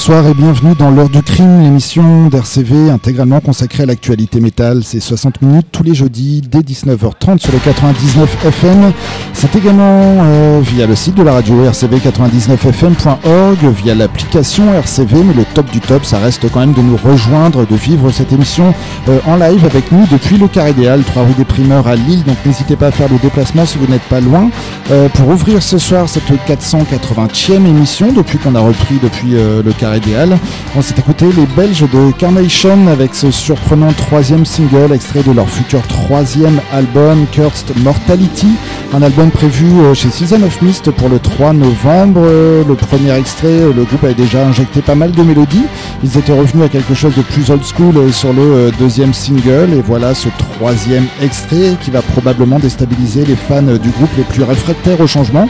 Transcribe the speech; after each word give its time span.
Bonsoir 0.00 0.26
et 0.28 0.32
bienvenue 0.32 0.74
dans 0.76 0.90
l'heure 0.90 1.10
du 1.10 1.22
crime, 1.22 1.60
l'émission 1.60 2.28
d'RCV 2.28 2.88
intégralement 2.88 3.40
consacrée 3.40 3.82
à 3.82 3.86
l'actualité 3.86 4.40
métal. 4.40 4.82
C'est 4.82 4.98
60 4.98 5.42
minutes 5.42 5.66
tous 5.70 5.82
les 5.82 5.94
jeudis 5.94 6.40
dès 6.40 6.60
19h30 6.60 7.38
sur 7.38 7.52
le 7.52 7.58
99 7.58 8.46
FM. 8.46 8.92
C'est 9.34 9.54
également 9.56 9.84
euh, 9.84 10.60
via 10.62 10.86
le 10.86 10.96
site 10.96 11.16
de 11.16 11.22
la 11.22 11.34
radio 11.34 11.66
rcv99fm.org, 11.66 13.58
via 13.76 13.94
l'application 13.94 14.72
RCV, 14.72 15.22
mais 15.22 15.34
le 15.34 15.44
top 15.52 15.70
du 15.70 15.80
top, 15.80 16.02
ça 16.06 16.18
reste 16.18 16.50
quand 16.50 16.60
même 16.60 16.72
de 16.72 16.80
nous 16.80 16.96
rejoindre, 16.96 17.66
de 17.66 17.76
vivre 17.76 18.10
cette 18.10 18.32
émission 18.32 18.72
euh, 19.10 19.18
en 19.26 19.36
live 19.36 19.66
avec 19.66 19.92
nous 19.92 20.06
depuis 20.10 20.38
le 20.38 20.48
Carré 20.48 20.72
des 20.72 20.86
3 20.86 21.24
rue 21.24 21.34
des 21.34 21.44
Primeurs 21.44 21.86
à 21.86 21.96
Lille. 21.96 22.24
Donc 22.24 22.38
n'hésitez 22.46 22.76
pas 22.76 22.86
à 22.86 22.90
faire 22.90 23.10
le 23.10 23.18
déplacement 23.18 23.66
si 23.66 23.76
vous 23.76 23.86
n'êtes 23.86 24.00
pas 24.08 24.20
loin. 24.20 24.48
Euh, 24.90 25.10
pour 25.10 25.28
ouvrir 25.28 25.62
ce 25.62 25.76
soir 25.76 26.08
cette 26.08 26.30
480e 26.48 27.66
émission, 27.66 28.14
depuis 28.14 28.38
qu'on 28.38 28.54
a 28.54 28.60
repris 28.60 28.98
depuis 29.02 29.32
le 29.32 29.60
le 29.60 29.74
Carré 29.90 30.00
des 30.00 30.36
On 30.76 30.82
s'est 30.82 30.94
écouté 30.96 31.26
les 31.36 31.46
Belges 31.56 31.84
de 31.90 32.12
Carnation 32.12 32.86
avec 32.86 33.14
ce 33.14 33.30
surprenant 33.30 33.92
troisième 33.92 34.46
single 34.46 34.92
extrait 34.92 35.22
de 35.22 35.32
leur 35.32 35.48
futur 35.48 35.82
troisième 35.88 36.60
album 36.72 37.26
Cursed 37.32 37.76
Mortality, 37.82 38.46
un 38.92 39.02
album 39.02 39.30
prévu 39.30 39.66
euh, 39.66 39.94
chez 39.94 40.10
Season 40.10 40.42
of 40.42 40.62
Mist 40.62 40.90
pour 40.90 41.08
le 41.08 41.18
3 41.18 41.52
novembre. 41.52 42.20
Euh, 42.24 42.62
le 42.66 42.74
premier 42.74 43.12
extrait, 43.12 43.48
euh, 43.48 43.72
le 43.72 43.84
groupe 43.84 44.04
avait 44.04 44.14
déjà 44.14 44.46
injecté 44.46 44.80
pas 44.80 44.94
mal 44.94 45.12
de 45.12 45.22
mélodies. 45.22 45.66
Ils 46.04 46.18
étaient 46.18 46.32
revenus 46.32 46.66
à 46.66 46.68
quelque 46.68 46.94
chose 46.94 47.14
de 47.16 47.22
plus 47.22 47.50
old 47.50 47.62
school 47.64 48.12
sur 48.12 48.32
le 48.32 48.70
deuxième 48.78 49.14
single 49.14 49.72
et 49.72 49.82
voilà 49.82 50.14
ce 50.14 50.28
troisième 50.38 51.06
extrait 51.22 51.76
qui 51.80 51.90
va 51.90 52.02
probablement 52.02 52.58
déstabiliser 52.58 53.24
les 53.24 53.36
fans 53.36 53.62
du 53.62 53.90
groupe 53.90 54.10
les 54.16 54.24
plus 54.24 54.42
réfractaires 54.42 55.00
au 55.00 55.06
changement. 55.06 55.48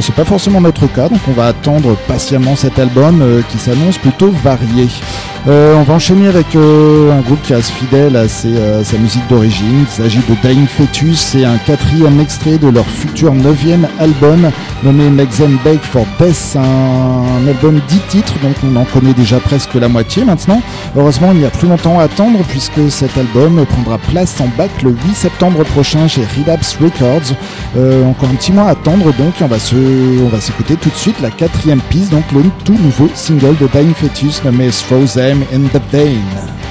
C'est 0.00 0.14
pas 0.14 0.24
forcément 0.24 0.60
notre 0.60 0.86
cas, 0.86 1.08
donc 1.08 1.20
on 1.28 1.32
va 1.32 1.46
attendre 1.46 1.96
patiemment 2.06 2.56
cet 2.56 2.78
album 2.78 3.24
qui 3.50 3.58
s'annonce 3.72 3.96
plutôt 3.96 4.30
varié. 4.30 4.86
Euh, 5.48 5.74
on 5.76 5.82
va 5.82 5.94
enchaîner 5.94 6.28
avec 6.28 6.54
euh, 6.54 7.10
un 7.10 7.20
groupe 7.20 7.42
qui 7.42 7.52
reste 7.52 7.70
fidèle 7.70 8.14
à, 8.16 8.26
euh, 8.44 8.84
sa 8.84 8.96
musique 8.96 9.26
d'origine. 9.28 9.84
Il 9.88 9.88
s'agit 9.88 10.20
de 10.20 10.36
Dying 10.40 10.68
Fetus. 10.68 11.18
C'est 11.18 11.44
un 11.44 11.58
quatrième 11.58 12.20
extrait 12.20 12.58
de 12.58 12.68
leur 12.68 12.86
futur 12.86 13.34
neuvième 13.34 13.88
album 13.98 14.50
nommé 14.84 15.10
Make 15.10 15.30
Them 15.30 15.58
Beg 15.64 15.80
for 15.80 16.06
Death. 16.20 16.56
Un, 16.56 17.48
album 17.48 17.80
10 17.88 17.98
titres, 18.08 18.34
donc 18.40 18.54
on 18.64 18.76
en 18.76 18.84
connaît 18.84 19.14
déjà 19.14 19.40
presque 19.40 19.74
la 19.74 19.88
moitié 19.88 20.24
maintenant. 20.24 20.62
Heureusement, 20.96 21.32
il 21.32 21.40
n'y 21.40 21.44
a 21.44 21.50
plus 21.50 21.66
longtemps 21.66 21.98
à 21.98 22.04
attendre 22.04 22.38
puisque 22.48 22.88
cet 22.88 23.18
album 23.18 23.64
prendra 23.66 23.98
place 23.98 24.40
en 24.40 24.48
bac 24.56 24.70
le 24.84 24.90
8 24.90 25.14
septembre 25.14 25.64
prochain 25.64 26.06
chez 26.06 26.22
Relapse 26.38 26.78
Records. 26.80 27.34
encore 28.06 28.28
un 28.28 28.34
petit 28.34 28.52
mois 28.52 28.64
à 28.64 28.70
attendre 28.70 29.12
donc 29.14 29.34
on 29.40 29.46
va 29.46 29.56
on 30.22 30.28
va 30.28 30.40
s'écouter 30.40 30.76
tout 30.76 30.90
de 30.90 30.94
suite 30.94 31.20
la 31.20 31.30
quatrième 31.30 31.80
piste, 31.80 32.12
donc 32.12 32.24
le 32.32 32.42
tout 32.64 32.78
nouveau 32.80 33.08
single 33.14 33.56
de 33.60 33.66
Dying 33.66 33.94
Fetus 33.94 34.42
nommé 34.44 34.70
Frozen 34.70 35.31
in 35.40 35.62
the 35.68 35.78
vein. 35.78 36.61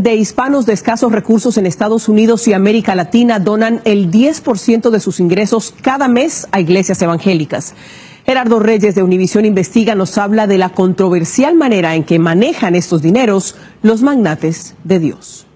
De 0.00 0.14
hispanos 0.14 0.66
de 0.66 0.72
escasos 0.72 1.12
recursos 1.12 1.56
en 1.58 1.66
Estados 1.66 2.08
Unidos 2.08 2.46
y 2.48 2.52
América 2.52 2.94
Latina 2.94 3.38
donan 3.38 3.80
el 3.84 4.10
10% 4.10 4.90
de 4.90 5.00
sus 5.00 5.20
ingresos 5.20 5.74
cada 5.82 6.08
mes 6.08 6.46
a 6.52 6.60
iglesias 6.60 7.02
evangélicas. 7.02 7.74
Gerardo 8.24 8.58
Reyes 8.58 8.94
de 8.94 9.02
Univisión 9.02 9.44
Investiga 9.44 9.94
nos 9.94 10.16
habla 10.16 10.46
de 10.46 10.58
la 10.58 10.70
controversial 10.70 11.54
manera 11.54 11.94
en 11.94 12.04
que 12.04 12.18
manejan 12.18 12.74
estos 12.74 13.02
dineros 13.02 13.56
los 13.82 14.02
magnates 14.02 14.74
de 14.84 14.98
Dios. 14.98 15.46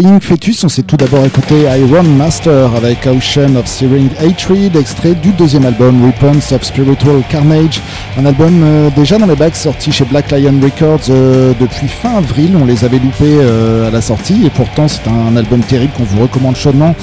On 0.00 0.68
s'est 0.68 0.84
tout 0.84 0.96
d'abord 0.96 1.24
écouté 1.24 1.62
Iron 1.62 2.04
Master 2.04 2.72
avec 2.76 3.04
Ocean 3.06 3.56
of 3.56 3.66
Searing 3.66 4.08
Hatred, 4.20 4.76
extrait 4.76 5.14
du 5.14 5.30
deuxième 5.32 5.66
album 5.66 6.04
Weapons 6.04 6.54
of 6.54 6.62
Spiritual 6.62 7.20
Carnage, 7.28 7.82
un 8.16 8.24
album 8.24 8.62
euh, 8.62 8.90
déjà 8.94 9.18
dans 9.18 9.26
les 9.26 9.34
bacs 9.34 9.56
sorti 9.56 9.90
chez 9.90 10.04
Black 10.04 10.30
Lion 10.30 10.54
Records 10.62 11.10
euh, 11.10 11.52
depuis 11.58 11.88
fin 11.88 12.16
avril. 12.18 12.56
On 12.60 12.64
les 12.64 12.84
avait 12.84 13.00
loupés 13.00 13.38
euh, 13.40 13.88
à 13.88 13.90
la 13.90 14.00
sortie 14.00 14.46
et 14.46 14.50
pourtant 14.50 14.86
c'est 14.86 15.08
un 15.08 15.36
album 15.36 15.60
terrible 15.60 15.92
qu'on 15.96 16.04
vous 16.04 16.22
recommande 16.22 16.54
chaudement. 16.54 16.94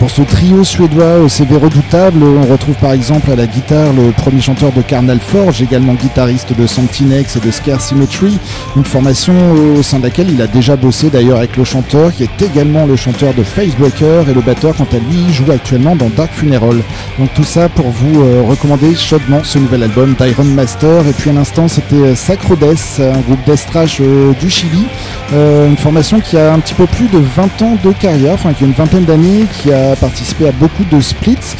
pour 0.00 0.10
ce 0.10 0.22
trio 0.22 0.64
suédois 0.64 1.18
au 1.18 1.28
CV 1.28 1.56
redoutable, 1.56 2.20
on 2.24 2.50
retrouve 2.50 2.74
par 2.76 2.92
exemple 2.92 3.30
à 3.30 3.36
la 3.36 3.46
guitare 3.46 3.92
le 3.92 4.10
premier 4.10 4.40
chanteur 4.40 4.72
de 4.72 4.82
Carnal 4.82 5.20
Forge, 5.20 5.62
également 5.62 5.94
guitariste 5.94 6.52
de 6.58 6.66
Santinex 6.66 7.36
et 7.36 7.40
de 7.40 7.50
Scare 7.52 7.80
Symmetry, 7.80 8.38
une 8.76 8.84
formation 8.84 9.34
au 9.78 9.82
sein 9.84 9.98
de 9.98 10.04
laquelle 10.04 10.30
il 10.30 10.42
a 10.42 10.48
déjà 10.48 10.74
bossé 10.74 11.10
d'ailleurs 11.10 11.38
avec 11.38 11.56
le 11.56 11.62
chanteur 11.64 12.12
qui 12.12 12.24
est 12.24 12.39
également 12.46 12.86
le 12.86 12.96
chanteur 12.96 13.34
de 13.34 13.42
Facebreaker 13.42 14.28
et 14.28 14.34
le 14.34 14.40
batteur 14.40 14.74
quant 14.74 14.86
à 14.92 14.98
lui 14.98 15.32
joue 15.32 15.50
actuellement 15.50 15.96
dans 15.96 16.08
Dark 16.08 16.32
Funeral. 16.32 16.76
Donc 17.18 17.32
tout 17.34 17.44
ça 17.44 17.68
pour 17.68 17.90
vous 17.90 18.22
euh, 18.22 18.42
recommander 18.42 18.94
chaudement 18.94 19.42
ce 19.44 19.58
nouvel 19.58 19.82
album 19.82 20.14
d'Iron 20.18 20.44
Master. 20.44 21.06
Et 21.08 21.12
puis 21.12 21.30
à 21.30 21.32
l'instant 21.32 21.68
c'était 21.68 21.96
euh, 21.96 22.14
Sacro 22.14 22.54
un 22.54 23.20
groupe 23.20 23.44
death 23.46 23.66
euh, 24.00 24.32
du 24.34 24.50
Chili, 24.50 24.86
une 25.32 25.76
formation 25.76 26.20
qui 26.20 26.36
a 26.36 26.52
un 26.52 26.58
petit 26.58 26.74
peu 26.74 26.86
plus 26.86 27.08
de 27.08 27.18
20 27.18 27.62
ans 27.62 27.76
de 27.82 27.92
carrière, 27.92 28.34
enfin 28.34 28.52
qui 28.52 28.64
a 28.64 28.66
une 28.66 28.72
vingtaine 28.72 29.04
d'années, 29.04 29.46
qui 29.60 29.72
a 29.72 29.96
participé 29.96 30.48
à 30.48 30.52
beaucoup 30.52 30.84
de 30.84 31.00
splits, 31.00 31.36
ce 31.40 31.56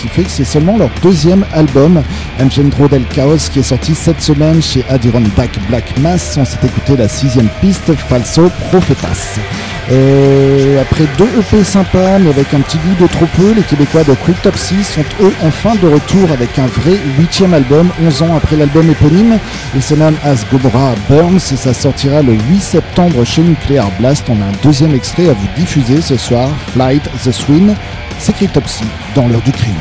qui 0.00 0.08
fait 0.08 0.24
que 0.24 0.30
c'est 0.30 0.44
seulement 0.44 0.76
leur 0.78 0.90
deuxième 1.02 1.44
album. 1.52 2.02
Engendro 2.40 2.88
del 2.88 3.04
Chaos 3.04 3.48
qui 3.52 3.60
est 3.60 3.62
sorti 3.62 3.94
cette 3.94 4.20
semaine 4.20 4.62
chez 4.62 4.84
Adirondack 4.88 5.58
Black 5.68 5.98
Mass. 6.00 6.36
On 6.38 6.44
s'est 6.44 6.58
écouté 6.64 6.96
la 6.96 7.08
sixième 7.08 7.48
piste, 7.60 7.92
Falso 8.08 8.50
Profetas. 8.70 9.38
Euh, 10.02 10.80
après 10.80 11.04
deux 11.16 11.28
EP 11.38 11.62
sympas, 11.62 12.18
mais 12.18 12.30
avec 12.30 12.52
un 12.54 12.60
petit 12.60 12.78
goût 12.78 13.02
de 13.02 13.06
trop 13.06 13.26
peu, 13.36 13.52
les 13.52 13.62
Québécois 13.62 14.02
de 14.02 14.14
Cryptopsy 14.14 14.82
sont 14.82 15.04
eux 15.20 15.32
enfin 15.42 15.74
de 15.76 15.86
retour 15.86 16.30
avec 16.32 16.58
un 16.58 16.66
vrai 16.66 16.96
huitième 17.18 17.54
album, 17.54 17.88
11 18.04 18.22
ans 18.22 18.36
après 18.36 18.56
l'album 18.56 18.90
éponyme. 18.90 19.38
Il 19.74 19.82
se 19.82 19.94
nomme 19.94 20.16
As 20.24 20.44
Gobra 20.50 20.94
Burns 21.08 21.52
et 21.52 21.56
ça 21.56 21.72
sortira 21.72 22.22
le 22.22 22.32
8 22.32 22.60
septembre 22.60 23.24
chez 23.24 23.42
Nuclear 23.42 23.90
Blast. 24.00 24.26
On 24.28 24.40
a 24.42 24.46
un 24.46 24.52
deuxième 24.62 24.94
extrait 24.94 25.28
à 25.28 25.34
vous 25.34 25.48
diffuser 25.56 26.00
ce 26.00 26.16
soir, 26.16 26.48
Flight 26.72 27.02
the 27.24 27.30
Swing. 27.30 27.74
C'est 28.18 28.32
Cryptopsy 28.32 28.84
dans 29.14 29.28
l'heure 29.28 29.42
du 29.42 29.52
crime. 29.52 29.74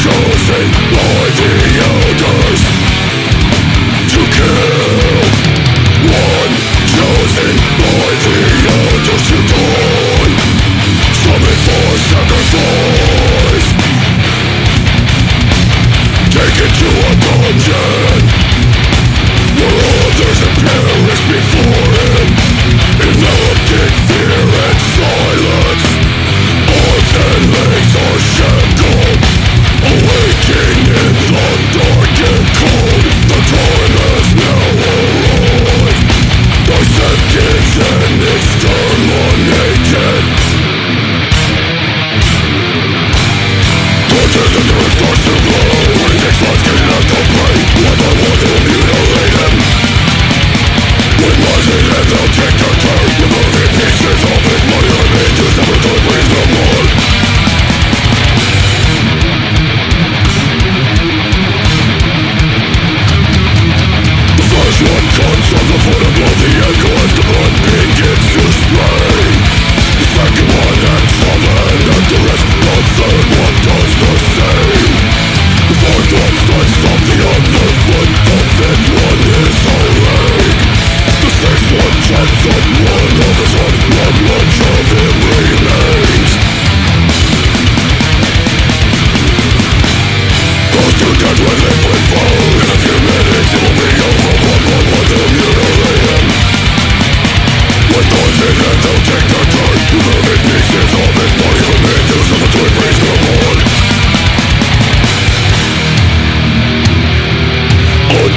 chosen 0.00 0.66
by 0.96 1.28
the 1.36 1.52
elders 1.84 2.62
To 4.12 4.20
kill 4.32 5.20
One 6.08 6.54
chosen 6.88 7.54
by 7.76 8.08
the 8.24 8.38
elders 8.76 9.24
to 9.28 9.38
die 9.52 10.32
for 11.64 11.96
sacrifice 12.08 13.68
to 16.80 16.88
a 16.88 17.14
dungeon 17.20 18.22
Where 19.58 19.84
others 20.06 20.40
before 21.28 21.88
him 22.00 22.28
Enveloped 23.04 23.70
in 23.80 23.92
fear 24.08 24.32
and 24.64 24.80
silence 24.96 26.00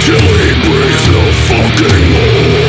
Till 0.05 0.19
he 0.19 0.51
breaks 0.67 1.05
the 1.07 1.23
fucking 1.47 2.11
hole 2.11 2.62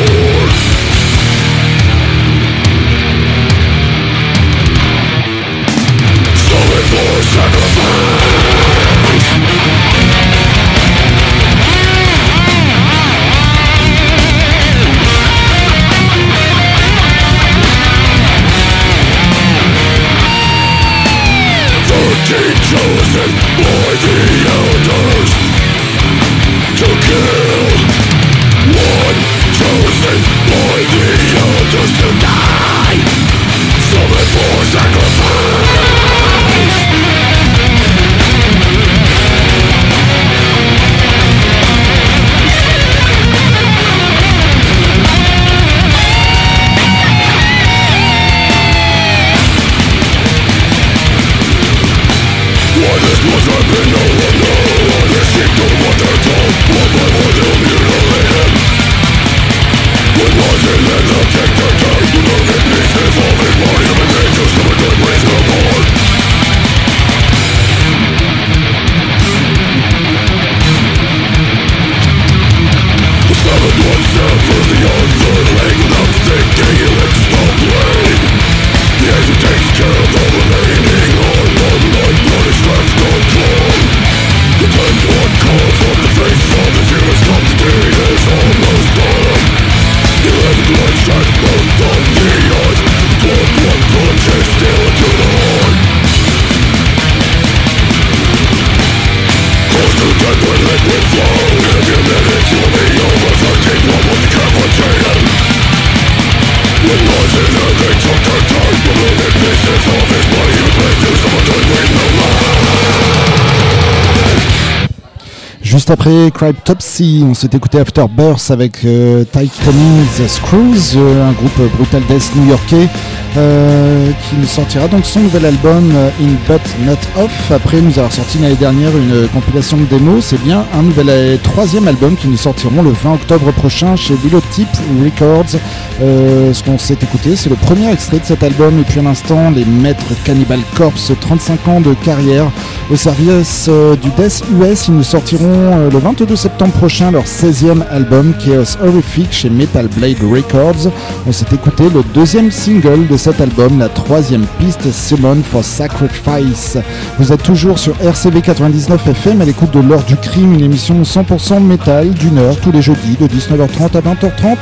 Juste 115.75 115.91
après 115.91 116.31
Cryptopsy, 116.33 117.25
on 117.29 117.35
s'est 117.35 117.51
écouté 117.53 117.81
Afterbirth 117.81 118.53
avec 118.53 118.85
euh, 118.85 119.25
The 119.25 120.29
Screws, 120.29 120.97
euh, 120.97 121.29
un 121.29 121.33
groupe 121.33 121.61
brutal 121.77 122.01
death 122.09 122.31
new-yorkais 122.37 122.89
euh, 123.37 124.13
qui 124.13 124.37
nous 124.37 124.47
sortira 124.47 124.87
donc 124.87 125.05
son 125.05 125.19
nouvel 125.19 125.47
album 125.47 125.91
euh, 125.93 126.11
In 126.21 126.37
But 126.47 126.63
Not 126.87 127.21
Off. 127.21 127.51
Après 127.51 127.81
nous 127.81 127.91
avoir 127.99 128.13
sorti 128.13 128.39
l'année 128.39 128.55
dernière 128.55 128.97
une 128.97 129.27
compilation 129.27 129.77
de 129.77 129.87
démos, 129.87 130.27
c'est 130.27 130.41
bien 130.45 130.65
un 130.79 130.83
nouvel 130.83 131.41
troisième 131.41 131.89
album 131.89 132.15
qui 132.17 132.29
nous 132.29 132.37
sortiront 132.37 132.81
le 132.81 132.91
20 132.91 133.15
octobre 133.15 133.51
prochain 133.51 133.97
chez 133.97 134.15
Tip 134.53 134.69
Records. 135.03 135.59
ce 135.99 136.63
qu'on 136.63 136.79
s'est 136.79 136.99
écouté, 137.03 137.35
c'est 137.35 137.51
le 137.51 137.57
premier 137.57 137.91
extrait 137.91 138.21
de 138.21 138.25
cet 138.25 138.45
album 138.45 138.79
et 138.79 138.85
puis 138.85 139.01
à 139.01 139.03
l'instant 139.03 139.51
les 139.51 139.65
maîtres 139.65 140.15
Cannibal 140.25 140.61
Corpse, 140.77 141.11
35 141.21 141.67
ans 141.67 141.81
de 141.81 141.95
carrière 141.95 142.47
au 142.93 142.95
service 142.95 143.69
du 144.01 144.11
Death 144.11 144.45
US, 144.61 144.87
ils 144.87 144.95
nous 144.95 145.03
sortiront 145.03 145.64
euh, 145.65 145.91
le 145.91 145.99
22 145.99 146.37
septembre 146.37 146.73
prochain 146.73 147.11
leur 147.11 147.25
16e 147.25 147.83
album 147.91 148.35
Chaos 148.39 148.77
Horrific 148.83 149.33
chez 149.33 149.51
Metal 149.51 149.89
Blade 149.89 150.19
Records. 150.23 150.91
On 151.27 151.33
s'est 151.33 151.47
écouté 151.53 151.85
le 151.93 152.03
deuxième 152.15 152.51
single 152.51 153.07
de 153.07 153.17
cet 153.17 153.41
album, 153.41 153.79
la 153.79 153.89
troisième 153.89 154.47
piste 154.59 154.91
Summon 154.93 155.43
for 155.43 155.65
Sacrifice. 155.65 156.79
Vous 157.19 157.33
êtes 157.33 157.43
toujours 157.43 157.79
sur 157.79 157.95
RCV 158.01 158.43
99 158.43 159.07
FM 159.07 159.41
à 159.41 159.45
l'écoute 159.45 159.71
de 159.73 159.81
l'heure 159.81 160.05
du 160.05 160.17
crime, 160.17 160.55
une 160.55 160.65
émission 160.65 161.03
100% 161.03 161.63
métal 161.63 162.11
d'une 162.11 162.39
heure 162.39 162.57
tous 162.61 162.73
les 162.73 162.83
jeudis 162.83 163.17
de 163.19 163.27
19h30 163.27 163.97
à 163.97 164.01
20h30 164.01 164.57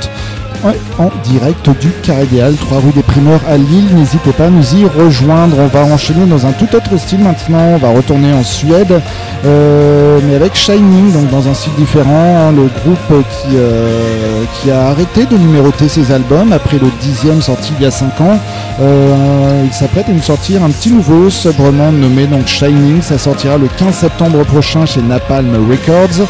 en 0.98 1.10
direct 1.24 1.68
du 1.80 1.90
Carré 2.02 2.26
3 2.26 2.78
rue 2.78 2.92
des 2.94 3.02
Primeurs 3.02 3.40
à 3.48 3.56
Lille. 3.56 3.94
N'hésitez 3.94 4.32
pas 4.32 4.46
à 4.46 4.50
nous 4.50 4.76
y 4.76 4.84
rejoindre. 4.84 5.56
On 5.58 5.66
va 5.66 5.84
enchaîner 5.84 6.24
dans 6.26 6.46
un 6.46 6.52
tout 6.52 6.74
autre 6.74 6.96
style 6.98 7.20
maintenant. 7.20 7.72
On 7.74 7.78
va 7.78 7.90
retourner 7.90 8.32
en 8.32 8.44
Suède, 8.44 9.00
euh, 9.44 10.20
mais 10.26 10.36
avec 10.36 10.54
Donc 11.12 11.30
dans 11.30 11.48
un 11.48 11.54
style 11.54 11.72
différent. 11.78 12.50
Le 12.50 12.64
groupe 12.64 13.24
qui, 13.30 13.56
euh, 13.56 14.44
qui 14.54 14.70
a 14.70 14.88
arrêté 14.88 15.24
de 15.24 15.38
numéroter 15.38 15.88
ses 15.88 16.12
albums 16.12 16.52
après 16.52 16.78
le 16.78 16.88
dixième 17.00 17.40
sorti 17.40 17.72
il 17.78 17.82
y 17.82 17.86
a 17.86 17.90
5 17.90 18.20
ans. 18.20 18.38
Euh, 18.80 19.64
il 19.64 19.72
s'apprête 19.72 20.08
à 20.08 20.12
nous 20.12 20.22
sortir 20.22 20.62
un 20.62 20.70
petit 20.70 20.90
nouveau, 20.90 21.30
sobrement 21.30 21.90
nommé 21.92 22.26
donc 22.26 22.46
Shining. 22.46 23.00
Ça 23.00 23.16
sortira 23.16 23.56
le 23.56 23.68
15 23.78 23.94
septembre 23.94 24.44
prochain 24.44 24.84
chez 24.84 25.00
Napalm 25.00 25.54
Records. 25.70 26.26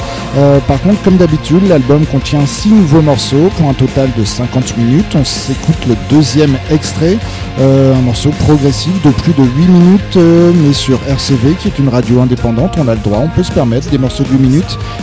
par 0.68 0.80
contre, 0.80 1.02
comme 1.02 1.16
d'habitude, 1.16 1.68
l'album 1.68 2.06
contient 2.06 2.46
6 2.46 2.68
nouveaux 2.70 3.02
morceaux 3.02 3.50
pour 3.56 3.68
un 3.68 3.74
total 3.74 4.10
de 4.16 4.24
50 4.24 4.76
minutes. 4.76 5.16
On 5.16 5.24
s'écoute 5.24 5.86
le 5.88 5.96
deuxième 6.08 6.56
extrait, 6.70 7.18
euh, 7.60 7.94
un 7.94 8.00
morceau 8.00 8.30
progressif 8.30 8.92
de 9.02 9.10
plus 9.10 9.32
de 9.32 9.42
8 9.42 9.66
minutes, 9.66 10.16
euh, 10.16 10.52
mais 10.54 10.72
sur 10.72 10.98
RCV, 11.08 11.54
qui 11.54 11.68
est 11.68 11.78
une 11.78 11.88
radio 11.88 12.20
indépendante, 12.20 12.76
on 12.78 12.88
a 12.88 12.94
le 12.94 13.00
droit, 13.00 13.18
on 13.18 13.28
peut 13.28 13.42
se 13.42 13.52
permettre 13.52 13.90
des 13.90 13.98
morceaux 13.98 14.24
de 14.24 14.30
8 14.30 14.38
minutes. 14.38 14.51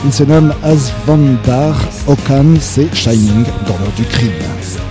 Il 0.06 0.14
se 0.14 0.24
nomme 0.24 0.54
Asvandar 0.64 1.76
Okan, 2.08 2.56
c'est 2.60 2.94
Shining 2.94 3.46
dans 3.66 3.78
l'heure 3.80 3.94
du 3.98 4.04
crime. 4.04 4.89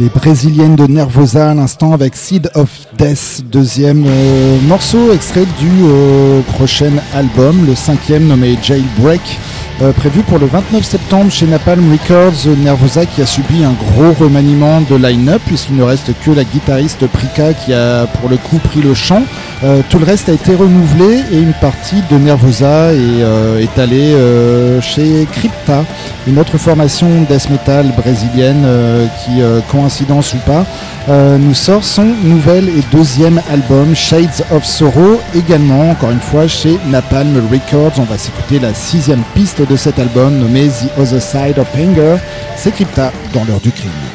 Les 0.00 0.08
brésiliennes 0.08 0.76
de 0.76 0.86
Nervosa 0.86 1.50
à 1.50 1.54
l'instant 1.54 1.92
avec 1.92 2.16
Seed 2.16 2.50
of 2.54 2.70
Death, 2.96 3.42
deuxième 3.52 4.06
euh, 4.06 4.58
morceau 4.62 5.12
extrait 5.12 5.44
du 5.58 5.68
euh, 5.82 6.40
prochain 6.54 6.92
album, 7.14 7.66
le 7.66 7.74
cinquième 7.74 8.26
nommé 8.26 8.56
Jailbreak. 8.62 9.20
Euh, 9.82 9.92
prévu 9.92 10.22
pour 10.22 10.38
le 10.38 10.46
29 10.46 10.82
septembre 10.82 11.30
chez 11.30 11.46
Napalm 11.46 11.92
Records, 11.92 12.56
Nervosa 12.64 13.04
qui 13.04 13.20
a 13.20 13.26
subi 13.26 13.62
un 13.62 13.72
gros 13.72 14.14
remaniement 14.24 14.80
de 14.80 14.96
line-up 14.96 15.42
puisqu'il 15.44 15.76
ne 15.76 15.82
reste 15.82 16.12
que 16.24 16.30
la 16.30 16.44
guitariste 16.44 17.06
Prika 17.06 17.52
qui 17.52 17.74
a 17.74 18.06
pour 18.06 18.30
le 18.30 18.38
coup 18.38 18.56
pris 18.56 18.80
le 18.80 18.94
chant. 18.94 19.22
Euh, 19.62 19.82
tout 19.90 19.98
le 19.98 20.06
reste 20.06 20.28
a 20.30 20.32
été 20.32 20.54
renouvelé 20.54 21.22
et 21.30 21.38
une 21.38 21.52
partie 21.52 22.02
de 22.10 22.16
Nervosa 22.16 22.94
est, 22.94 22.96
euh, 22.98 23.66
allée 23.76 24.14
chez 24.80 25.26
Crypta, 25.30 25.84
une 26.26 26.38
autre 26.38 26.56
formation 26.56 27.08
death 27.28 27.50
metal 27.50 27.86
brésilienne 27.96 28.66
qui, 29.22 29.40
coïncidence 29.70 30.34
ou 30.34 30.38
pas, 30.38 30.64
nous 31.38 31.54
sort 31.54 31.84
son 31.84 32.04
nouvel 32.24 32.68
et 32.68 32.82
deuxième 32.92 33.40
album 33.50 33.94
Shades 33.94 34.44
of 34.50 34.64
Sorrow, 34.64 35.20
également 35.34 35.90
encore 35.90 36.10
une 36.10 36.20
fois 36.20 36.46
chez 36.46 36.78
Napalm 36.90 37.40
Records. 37.50 37.92
On 37.98 38.04
va 38.04 38.18
s'écouter 38.18 38.58
la 38.58 38.74
sixième 38.74 39.22
piste 39.34 39.66
de 39.66 39.76
cet 39.76 39.98
album 39.98 40.38
nommé 40.38 40.68
The 40.68 40.98
Other 41.00 41.22
Side 41.22 41.58
of 41.58 41.68
Anger, 41.78 42.16
c'est 42.56 42.72
Crypta 42.72 43.12
dans 43.32 43.44
l'heure 43.44 43.60
du 43.60 43.70
crime. 43.72 44.09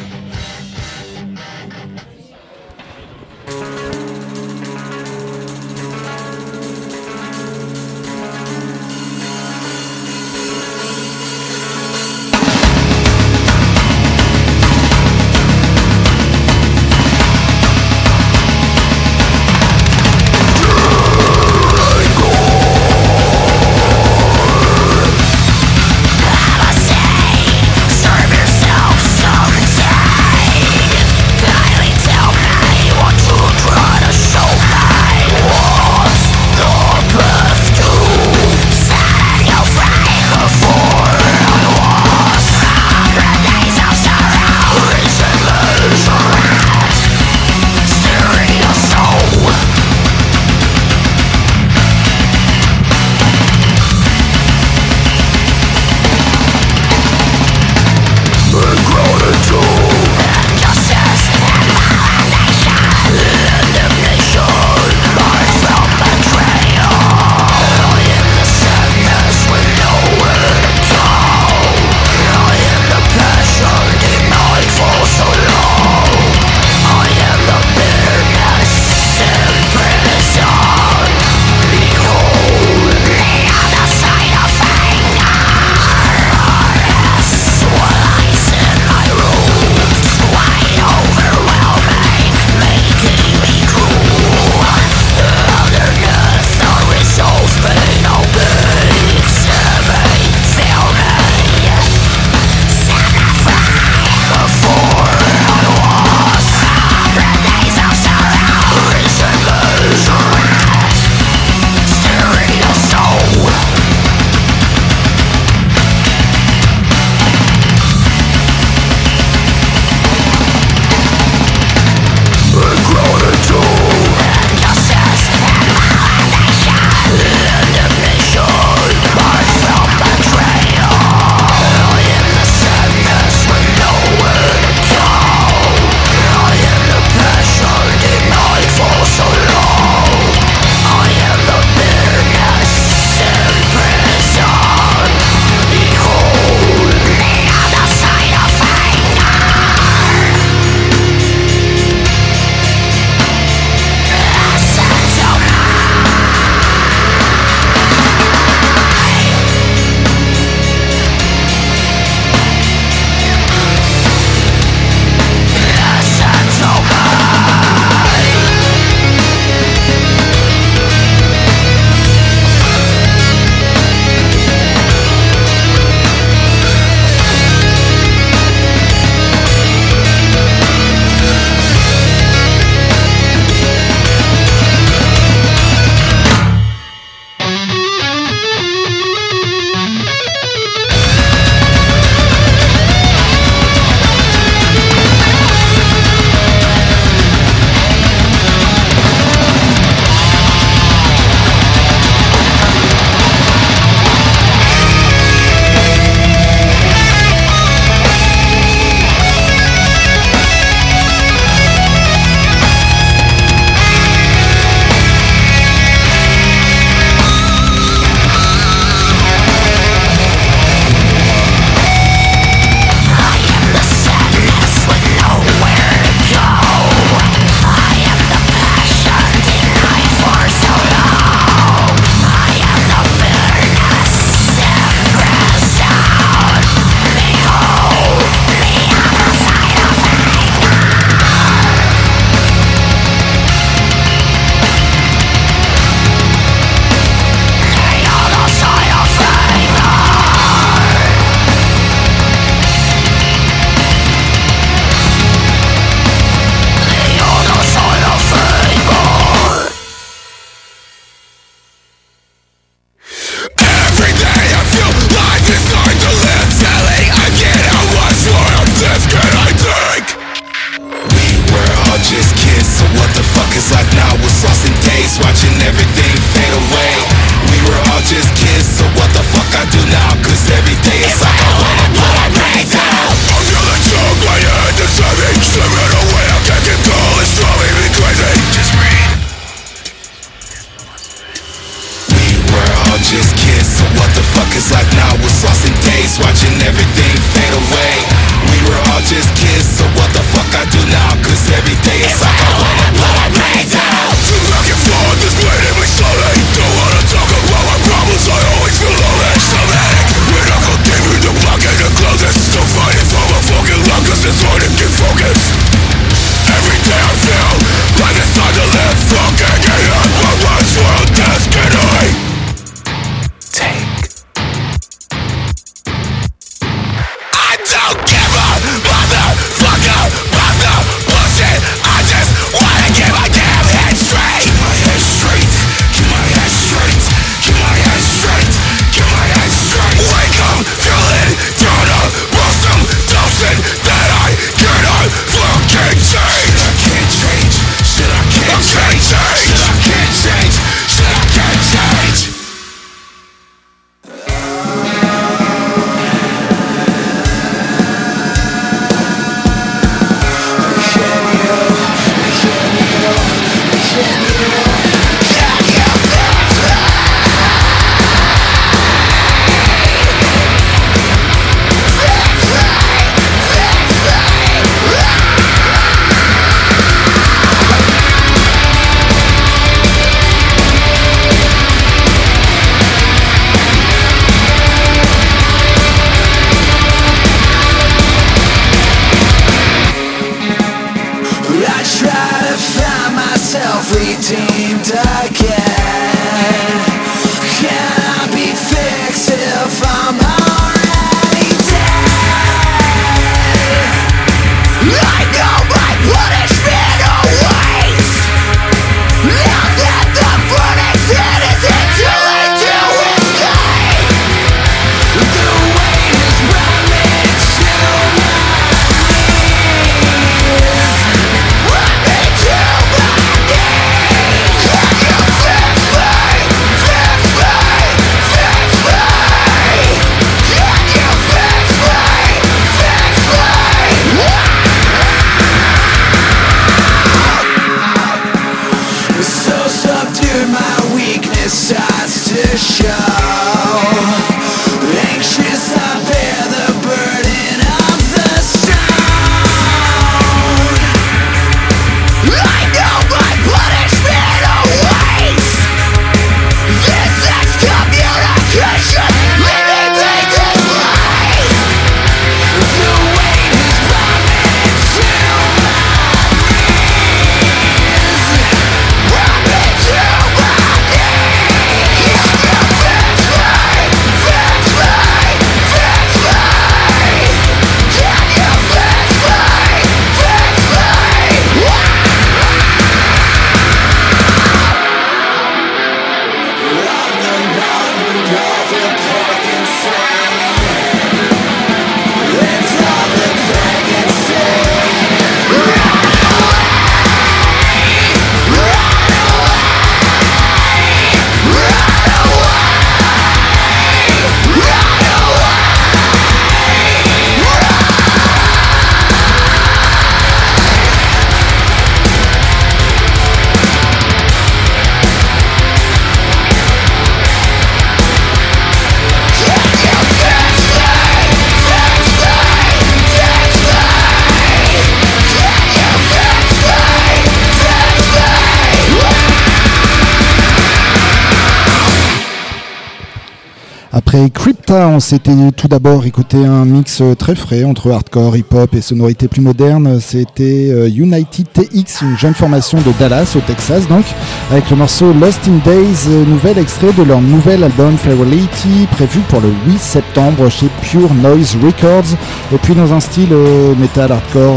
Après 534.06 534.30
On 534.68 534.98
s'était 534.98 535.32
tout 535.56 535.68
d'abord 535.68 536.06
écouté 536.06 536.38
un 536.44 536.64
mix 536.64 537.00
très 537.18 537.36
frais 537.36 537.62
entre 537.62 537.92
hardcore, 537.92 538.36
hip-hop 538.36 538.74
et 538.74 538.80
sonorités 538.80 539.28
plus 539.28 539.40
modernes. 539.40 540.00
C'était 540.00 540.70
euh, 540.70 540.88
United 540.88 541.46
TX, 541.52 542.02
une 542.02 542.18
jeune 542.18 542.34
formation 542.34 542.78
de 542.78 542.92
Dallas 542.98 543.34
au 543.36 543.40
Texas 543.40 543.86
donc, 543.86 544.04
avec 544.50 544.68
le 544.70 544.76
morceau 544.76 545.12
Lost 545.12 545.40
in 545.46 545.58
Days, 545.64 546.08
euh, 546.08 546.24
nouvel 546.24 546.58
extrait 546.58 546.92
de 546.92 547.04
leur 547.04 547.20
nouvel 547.20 547.62
album 547.62 547.96
Ferality, 547.96 548.88
prévu 548.90 549.20
pour 549.28 549.40
le 549.40 549.50
8 549.68 549.78
septembre 549.78 550.48
chez 550.48 550.66
Pure 550.82 551.14
Noise 551.14 551.56
Records. 551.62 552.16
Et 552.52 552.58
puis 552.58 552.74
dans 552.74 552.92
un 552.92 553.00
style 553.00 553.32
euh, 553.32 553.74
metal 553.76 554.10
hardcore 554.10 554.56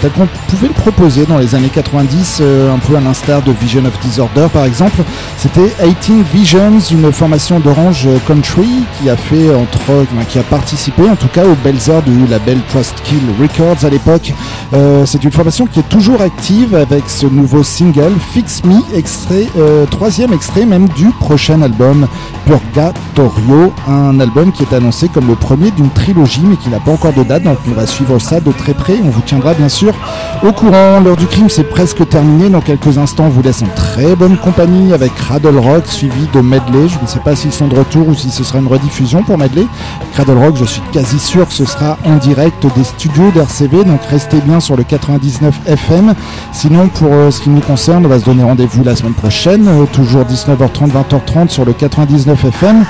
tel 0.00 0.12
qu'on 0.12 0.28
pouvait 0.48 0.68
le 0.68 0.74
proposer 0.74 1.26
dans 1.26 1.38
les 1.38 1.56
années 1.56 1.70
90, 1.72 2.42
un 2.72 2.78
peu 2.78 2.96
à 2.96 3.00
l'instar 3.00 3.42
de 3.42 3.52
Vision 3.52 3.84
of 3.84 3.98
Disorder 4.00 4.46
par 4.52 4.64
exemple. 4.64 5.02
C'était 5.36 5.72
18 6.02 6.22
Visions, 6.32 6.78
une 6.90 7.10
formation 7.10 7.58
d'orange 7.58 8.06
country 8.26 8.68
qui 9.00 9.10
a 9.10 9.16
fait 9.16 9.39
entre, 9.48 10.06
qui 10.28 10.38
a 10.38 10.42
participé 10.42 11.08
en 11.08 11.16
tout 11.16 11.28
cas 11.28 11.44
au 11.44 11.54
Belzer 11.64 12.02
du 12.02 12.26
label 12.26 12.58
Trust 12.68 12.94
Kill 13.04 13.20
Records 13.40 13.84
à 13.84 13.88
l'époque. 13.88 14.32
Euh, 14.74 15.06
c'est 15.06 15.24
une 15.24 15.30
formation 15.30 15.66
qui 15.66 15.80
est 15.80 15.88
toujours 15.88 16.20
active 16.20 16.74
avec 16.74 17.04
ce 17.08 17.26
nouveau 17.26 17.62
single 17.62 18.12
Fix 18.32 18.62
Me, 18.64 18.76
extrait, 18.96 19.46
euh, 19.58 19.86
troisième 19.86 20.32
extrait 20.32 20.66
même 20.66 20.88
du 20.90 21.08
prochain 21.20 21.62
album 21.62 22.06
Purgatorio, 22.44 23.72
un 23.88 24.18
album 24.20 24.52
qui 24.52 24.62
est 24.62 24.74
annoncé 24.74 25.08
comme 25.08 25.28
le 25.28 25.34
premier 25.34 25.70
d'une 25.70 25.90
trilogie 25.90 26.42
mais 26.44 26.56
qui 26.56 26.68
n'a 26.68 26.80
pas 26.80 26.92
encore 26.92 27.12
de 27.12 27.22
date, 27.22 27.44
donc 27.44 27.58
on 27.68 27.72
va 27.72 27.86
suivre 27.86 28.18
ça 28.18 28.40
de 28.40 28.52
très 28.52 28.74
près. 28.74 28.98
On 29.04 29.10
vous 29.10 29.22
tiendra 29.22 29.54
bien 29.54 29.68
sûr 29.68 29.94
au 30.42 30.52
courant. 30.52 31.00
L'heure 31.00 31.16
du 31.16 31.26
crime 31.26 31.48
c'est 31.48 31.68
presque 31.68 32.08
terminé. 32.08 32.48
Dans 32.48 32.60
quelques 32.60 32.98
instants, 32.98 33.24
on 33.26 33.30
vous 33.30 33.42
laisse 33.42 33.62
en 33.62 33.68
très 33.74 34.14
bonne 34.16 34.36
compagnie 34.36 34.92
avec 34.92 35.14
Cradle 35.14 35.58
Rock 35.58 35.86
suivi 35.86 36.26
de 36.32 36.40
Medley. 36.40 36.88
Je 36.88 36.98
ne 37.00 37.06
sais 37.06 37.20
pas 37.20 37.36
s'ils 37.36 37.52
sont 37.52 37.68
de 37.68 37.76
retour 37.76 38.08
ou 38.08 38.14
si 38.14 38.30
ce 38.30 38.44
sera 38.44 38.58
une 38.58 38.66
rediffusion 38.66 39.22
pour. 39.36 39.66
Cradle 40.14 40.38
Rock, 40.38 40.56
je 40.56 40.64
suis 40.64 40.82
quasi 40.92 41.18
sûr 41.18 41.46
ce 41.54 41.64
sera 41.64 41.96
en 42.04 42.16
direct 42.16 42.66
des 42.74 42.84
studios 42.84 43.30
d'RCV, 43.32 43.84
donc 43.84 44.00
restez 44.10 44.40
bien 44.40 44.58
sur 44.60 44.76
le 44.76 44.82
99 44.82 45.60
FM. 45.66 46.14
Sinon, 46.52 46.88
pour 46.88 47.12
euh, 47.12 47.30
ce 47.30 47.40
qui 47.40 47.50
nous 47.50 47.60
concerne, 47.60 48.06
on 48.06 48.08
va 48.08 48.18
se 48.18 48.24
donner 48.24 48.42
rendez-vous 48.42 48.82
la 48.82 48.96
semaine 48.96 49.14
prochaine, 49.14 49.68
euh, 49.68 49.84
toujours 49.92 50.24
19h30, 50.24 50.90
20h30 50.90 51.48
sur 51.48 51.64
le 51.64 51.72
99 51.72 52.44
FM. 52.44 52.84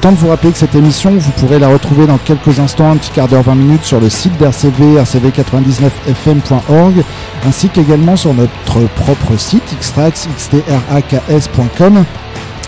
Temps 0.00 0.12
de 0.12 0.16
vous 0.16 0.28
rappeler 0.28 0.52
que 0.52 0.58
cette 0.58 0.74
émission, 0.74 1.12
vous 1.16 1.30
pourrez 1.32 1.58
la 1.58 1.68
retrouver 1.68 2.06
dans 2.06 2.18
quelques 2.18 2.58
instants, 2.58 2.90
un 2.90 2.96
petit 2.96 3.10
quart 3.10 3.28
d'heure, 3.28 3.42
20 3.42 3.54
minutes 3.54 3.84
sur 3.84 4.00
le 4.00 4.10
site 4.10 4.36
d'RCV, 4.38 5.00
rcv99fm.org, 5.00 7.04
ainsi 7.46 7.68
qu'également 7.68 8.16
sur 8.16 8.34
notre 8.34 8.80
propre 8.96 9.38
site, 9.38 9.62
xtrax.com 9.80 10.56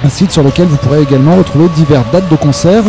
un 0.05 0.09
site 0.09 0.31
sur 0.31 0.43
lequel 0.43 0.67
vous 0.67 0.77
pourrez 0.77 1.03
également 1.03 1.37
retrouver 1.37 1.69
diverses 1.75 2.11
dates 2.13 2.29
de 2.31 2.37
concerts. 2.37 2.85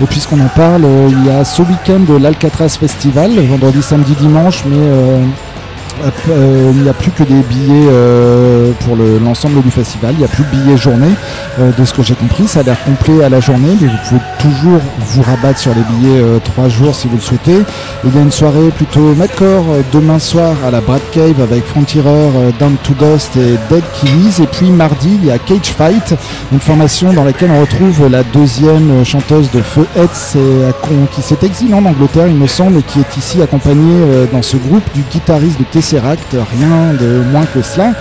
Et 0.00 0.06
puisqu'on 0.06 0.40
en 0.40 0.48
parle, 0.48 0.84
euh, 0.84 1.08
il 1.10 1.26
y 1.26 1.30
a 1.30 1.44
ce 1.44 1.62
week-end 1.62 2.04
l'Alcatraz 2.20 2.76
Festival, 2.78 3.30
vendredi, 3.40 3.82
samedi, 3.82 4.14
dimanche, 4.14 4.64
mais 4.66 4.76
euh, 6.00 6.10
euh, 6.30 6.72
il 6.74 6.82
n'y 6.82 6.88
a 6.88 6.92
plus 6.92 7.10
que 7.10 7.22
des 7.22 7.42
billets 7.42 7.88
euh, 7.90 8.72
pour 8.80 8.96
l'ensemble 8.96 9.62
du 9.62 9.70
festival. 9.70 10.14
Il 10.14 10.18
n'y 10.18 10.24
a 10.24 10.28
plus 10.28 10.44
de 10.44 10.50
billets 10.50 10.76
journée. 10.76 11.10
De 11.58 11.84
ce 11.84 11.92
que 11.92 12.02
j'ai 12.02 12.14
compris, 12.14 12.48
ça 12.48 12.60
a 12.60 12.62
l'air 12.62 12.82
complet 12.82 13.22
à 13.22 13.28
la 13.28 13.40
journée, 13.40 13.76
mais 13.80 13.86
vous 13.86 13.96
pouvez 14.08 14.20
toujours 14.38 14.80
vous 14.98 15.22
rabattre 15.22 15.58
sur 15.58 15.72
les 15.74 15.82
billets 15.82 16.22
trois 16.44 16.68
jours 16.68 16.94
si 16.94 17.08
vous 17.08 17.16
le 17.16 17.20
souhaitez. 17.20 17.58
Il 18.04 18.14
y 18.14 18.18
a 18.18 18.22
une 18.22 18.32
soirée 18.32 18.70
plutôt 18.74 19.14
madcore 19.14 19.64
demain 19.92 20.18
soir 20.18 20.54
à 20.66 20.70
la 20.70 20.80
Brad 20.80 21.02
Cave 21.10 21.40
avec 21.42 21.64
Frontierer, 21.66 22.30
Down 22.58 22.76
to 22.82 22.94
Dust 22.94 23.36
et 23.36 23.58
Dead 23.68 23.84
Killys. 23.92 24.42
Et 24.42 24.46
puis 24.46 24.70
mardi, 24.70 25.18
il 25.22 25.26
y 25.26 25.30
a 25.30 25.38
Cage 25.38 25.74
Fight, 25.76 26.14
une 26.52 26.60
formation 26.60 27.12
dans 27.12 27.24
laquelle 27.24 27.50
on 27.50 27.60
retrouve 27.60 28.08
la 28.08 28.22
deuxième 28.22 29.04
chanteuse 29.04 29.50
de 29.50 29.60
Feu 29.60 29.86
Hetz 29.94 30.36
qui 31.14 31.22
s'est 31.22 31.38
exilée 31.42 31.74
en 31.74 31.84
Angleterre, 31.84 32.28
il 32.28 32.36
me 32.36 32.46
semble, 32.46 32.78
et 32.78 32.82
qui 32.82 33.00
est 33.00 33.16
ici 33.18 33.42
accompagnée 33.42 34.26
dans 34.32 34.42
ce 34.42 34.56
groupe 34.56 34.84
du 34.94 35.02
guitariste 35.02 35.58
de 35.58 35.64
Rien 35.82 36.94
de 36.98 37.22
moins 37.32 37.44
que 37.44 37.60
cela. 37.60 37.92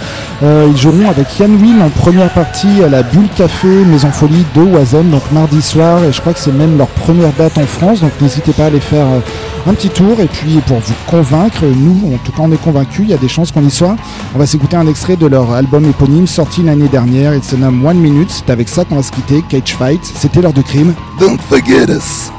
Euh, 0.43 0.67
ils 0.69 0.77
joueront 0.77 1.09
avec 1.09 1.39
Yann 1.39 1.55
Will 1.61 1.81
en 1.81 1.89
première 1.89 2.29
partie 2.29 2.83
à 2.83 2.89
la 2.89 3.03
Bulle 3.03 3.27
Café 3.35 3.67
Maison 3.67 4.11
Folie 4.11 4.45
de 4.55 4.61
Oisem, 4.61 5.09
donc 5.09 5.23
mardi 5.31 5.61
soir, 5.61 6.03
et 6.03 6.11
je 6.11 6.21
crois 6.21 6.33
que 6.33 6.39
c'est 6.39 6.53
même 6.53 6.77
leur 6.77 6.87
première 6.87 7.31
date 7.33 7.57
en 7.57 7.65
France, 7.65 8.01
donc 8.01 8.11
n'hésitez 8.21 8.53
pas 8.53 8.63
à 8.63 8.67
aller 8.67 8.79
faire 8.79 9.05
euh, 9.05 9.69
un 9.69 9.73
petit 9.73 9.89
tour, 9.89 10.19
et 10.19 10.27
puis 10.27 10.59
pour 10.67 10.79
vous 10.79 10.93
convaincre, 11.07 11.63
nous 11.63 12.13
en 12.13 12.17
tout 12.23 12.31
cas 12.31 12.43
on 12.43 12.51
est 12.51 12.61
convaincus, 12.61 13.05
il 13.07 13.11
y 13.11 13.13
a 13.13 13.17
des 13.17 13.27
chances 13.27 13.51
qu'on 13.51 13.65
y 13.65 13.71
soit. 13.71 13.95
On 14.35 14.39
va 14.39 14.45
s'écouter 14.45 14.77
un 14.77 14.87
extrait 14.87 15.15
de 15.15 15.27
leur 15.27 15.51
album 15.51 15.85
éponyme 15.89 16.27
sorti 16.27 16.63
l'année 16.63 16.87
dernière, 16.87 17.35
il 17.35 17.43
se 17.43 17.55
nomme 17.55 17.85
One 17.85 17.97
Minute, 17.97 18.29
c'est 18.29 18.51
avec 18.51 18.69
ça 18.69 18.85
qu'on 18.85 18.95
va 18.95 19.03
se 19.03 19.11
quitter, 19.11 19.43
Cage 19.49 19.75
Fight, 19.77 20.01
c'était 20.03 20.41
l'heure 20.41 20.53
de 20.53 20.61
crime. 20.61 20.93
Don't 21.19 21.39
forget 21.49 21.89
us! 21.89 22.31